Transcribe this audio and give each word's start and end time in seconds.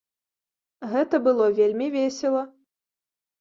Гэта 0.93 1.19
было 1.27 1.45
вельмі 1.59 1.91
весела. 1.97 2.43